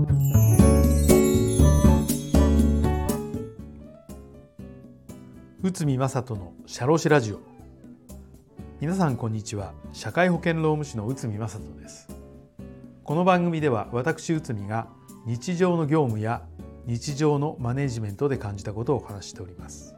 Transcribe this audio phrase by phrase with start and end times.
[0.00, 0.06] 内
[5.82, 7.40] 海正人の社労士ラジオ。
[8.80, 9.74] 皆さんこんにちは。
[9.92, 12.08] 社会保険労務士の内海正人です。
[13.04, 14.88] この番組では私内海が
[15.26, 16.46] 日常の業務や
[16.86, 19.94] 日常のマネジメントで感じたことをお話しております。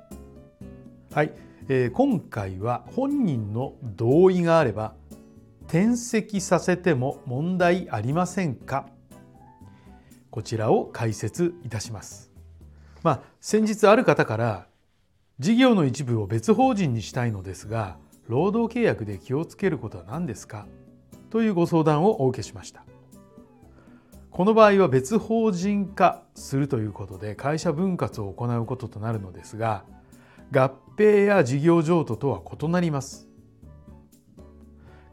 [1.13, 1.33] はい、
[1.69, 4.95] えー、今回は本人の同意があれば
[5.69, 8.89] 転籍させても問題ありませんか？
[10.33, 12.31] こちらを解説いたします。
[13.03, 14.67] まあ先日ある方から
[15.39, 17.99] 事業の一部を別法人にしたいのですが
[18.29, 20.67] 労働契約で気をつけることは何ですか？
[21.29, 22.83] というご相談をお受けしました。
[24.31, 29.85] この場合は別法人化するということで会社分割を行うこととなるのですが
[30.51, 33.29] 合併や事業譲渡とは異なります。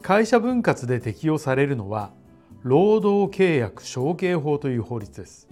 [0.00, 2.14] 会社分割で適用されるのは
[2.62, 5.48] 労働契約承継法という法律です。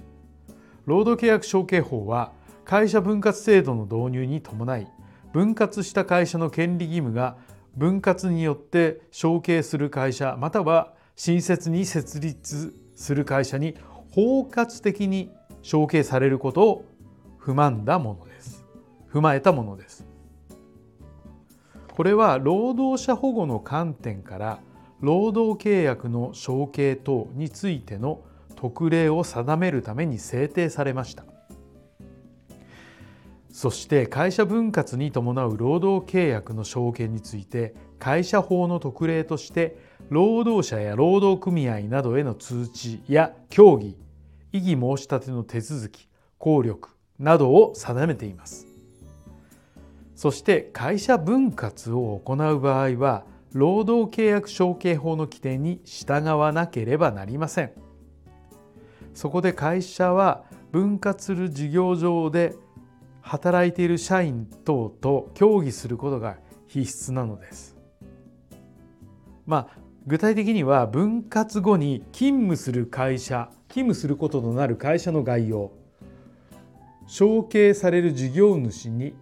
[0.84, 2.32] 労働契約承継法は
[2.64, 4.86] 会社分割制度の導入に伴い
[5.32, 7.36] 分割した会社の権利義務が
[7.76, 13.74] 分割によって承継する会社または新設に設立する会社に
[14.10, 15.30] 包括的に
[15.62, 16.84] 承継されることを
[17.40, 18.64] 踏まんだものです。
[19.12, 20.06] 踏まえたものです。
[21.94, 24.58] これは労働者保護の観点から
[25.00, 28.22] 労働契約の承継等についての
[28.56, 31.24] 特例を定めるために制定されました。
[33.50, 39.76] そして会社分割に伴う労働契約の承継について会社法の特例として
[40.10, 43.96] 労働者や労働組合などへの通知や協議
[44.52, 48.66] 異議申し立ての手続き効力などを定めています。
[50.14, 57.72] そして会社分割を行う場合は労働契約承継法の規定に従わなければなりません。
[59.14, 62.54] そこで会社は分割する事業上で
[63.20, 66.36] 働いている社員等と協議することが
[66.66, 67.76] 必須なのです。
[69.46, 75.72] まあ具体的には分割後に勤務する会社勤務することとなる会社の概要。
[77.06, 79.14] 承継される事業主に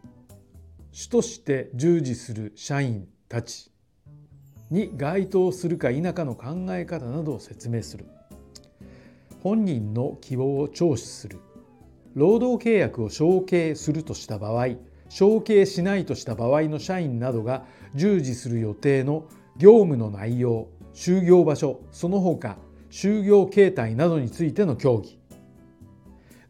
[0.91, 3.76] 主として従事する社員たち。
[4.71, 8.07] に該当するか否かの考え方などを説明する。
[9.43, 11.39] 本人の希望を聴取する。
[12.15, 14.69] 労働契約を承継するとした場合
[15.11, 19.29] 承継しないとした場合の社員などが従事する予定の
[19.59, 22.57] 業務の内容就業場所その他
[22.91, 25.19] 就業形態などについての協議。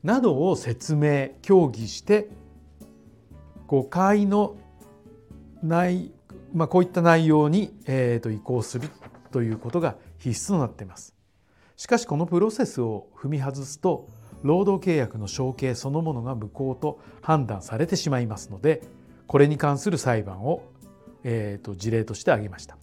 [0.02, 2.28] などを説明協議して
[3.66, 4.56] 誤解の
[5.62, 6.12] ない、
[6.54, 8.88] まあ、こういった内容に、えー、と移行する
[9.30, 11.14] ということが必須となっています。
[11.76, 14.08] しかしこのプロセスを踏み外すと
[14.42, 18.82] 労働契約の承継そのものが無効と判断されてしまいますので
[19.26, 20.62] これに関する裁判を、
[21.24, 22.78] えー、と事例として挙げました。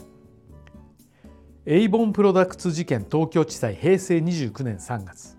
[1.65, 5.37] エイボンプロダクツ事件東京地裁平成29年3月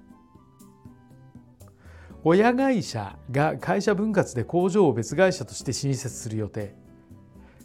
[2.22, 6.74] 親会社が会社分割で工場を別会社として新設する予定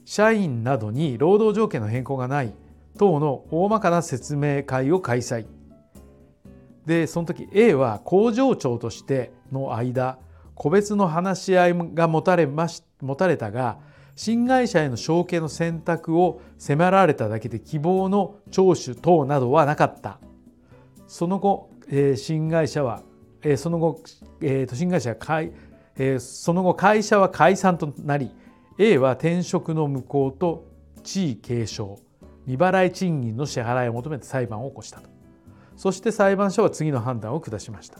[0.09, 2.51] 社員などに労働条件の変更がない
[2.97, 5.45] 等の大まかな説明会を開催。
[6.83, 10.17] でその時 A は工場長としての間
[10.55, 13.77] 個別の話し合いが持たれまし持たれたが
[14.15, 20.19] 新会社への承継の選択を迫られただけで希望の聴取等などはなかった。
[21.05, 23.03] その後、えー、新会社は
[23.43, 23.99] えその後、
[24.41, 25.51] えー、新会社会、
[25.95, 28.31] えー、その後会社は解散となり
[28.81, 30.65] A は転職の無効と
[31.03, 31.99] 地位継承
[32.45, 35.09] 未払い賃金の支払いを求めて裁判を起こしたと。
[35.75, 37.99] そして裁判所は次の判断を下しました。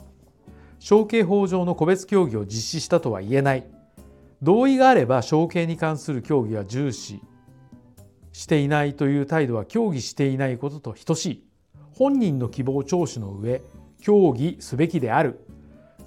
[0.78, 3.66] 承継法上の個別協議を実施したとは言えない。
[4.40, 7.20] 同意があれば承継に関する協議は重視
[8.32, 11.44] していないという態度は協議していないことと等しい。
[11.92, 13.60] 本人の希望聴取の上
[14.00, 15.44] 協議すべきである。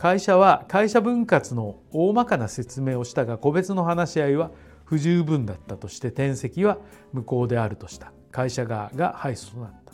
[0.03, 4.51] 会社は会社分割の大まかな説明をしたが個別の話し合いは
[4.93, 6.77] 不十分だったとして転籍は
[7.13, 8.13] 無効であるとした。
[8.31, 9.93] 会社側が敗訴となった。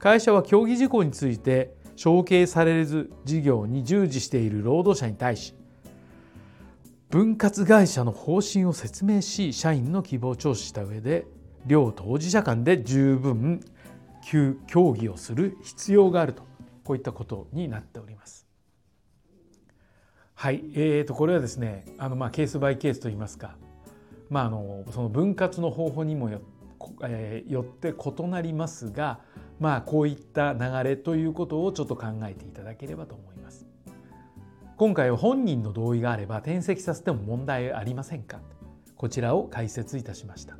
[0.00, 5.54] 会社は協議事項について承継されず事業に従事している労働者に対し
[7.10, 11.26] 分割会社の方針を説明し社員の希望を聴取した上で
[11.64, 13.60] 両当事者間で十分
[14.66, 16.42] 協議をする必要があると。
[16.86, 18.46] こういったことになっております。
[20.34, 23.56] はい、えー、とこれはですねあのまあケースバイケースといいますか、
[24.28, 26.40] まあ、あのその分割の方法にもよ,、
[27.02, 29.20] えー、よって異なりますが
[29.60, 33.66] まあこういった流れということをちょっと考えていただければと思います。
[34.76, 38.40] 今回は本人の同意があれば転籍させても問題ありませんか？
[38.96, 40.58] こちらを解説いたしました。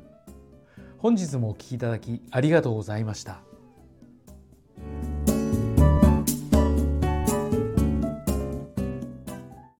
[0.97, 3.41] 本日もお聴きいただきありがとうございました。